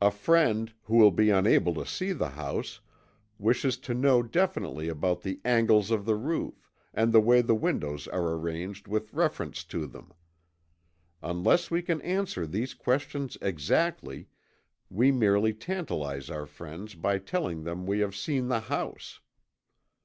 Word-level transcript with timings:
A 0.00 0.12
friend, 0.12 0.72
who 0.84 0.94
will 0.94 1.10
be 1.10 1.30
unable 1.30 1.74
to 1.74 1.84
see 1.84 2.12
the 2.12 2.28
house, 2.28 2.78
wishes 3.36 3.76
to 3.78 3.94
know 3.94 4.22
definitely 4.22 4.88
about 4.88 5.22
the 5.22 5.40
angles 5.44 5.90
of 5.90 6.04
the 6.04 6.14
roof, 6.14 6.70
and 6.94 7.10
the 7.12 7.18
way 7.18 7.42
the 7.42 7.52
windows 7.56 8.06
are 8.06 8.34
arranged 8.34 8.86
with 8.86 9.12
reference 9.12 9.64
to 9.64 9.88
them. 9.88 10.12
Unless 11.20 11.68
we 11.68 11.82
can 11.82 12.00
answer 12.02 12.46
these 12.46 12.74
questions 12.74 13.36
exactly, 13.42 14.28
we 14.88 15.10
merely 15.10 15.52
tantalize 15.52 16.30
our 16.30 16.46
friends 16.46 16.94
by 16.94 17.18
telling 17.18 17.64
them 17.64 17.86
we 17.88 17.98
have 17.98 18.14
seen 18.14 18.46
the 18.46 18.60
house. 18.70 19.18